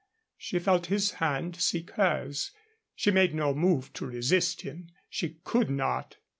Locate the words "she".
0.35-0.57, 2.95-3.11, 5.11-5.37